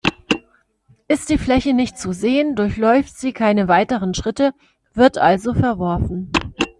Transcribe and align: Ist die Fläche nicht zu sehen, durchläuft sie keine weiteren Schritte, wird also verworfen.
Ist 1.07 1.29
die 1.29 1.37
Fläche 1.37 1.75
nicht 1.75 1.95
zu 1.95 2.11
sehen, 2.11 2.55
durchläuft 2.55 3.15
sie 3.19 3.33
keine 3.33 3.67
weiteren 3.67 4.15
Schritte, 4.15 4.51
wird 4.95 5.19
also 5.19 5.53
verworfen. 5.53 6.31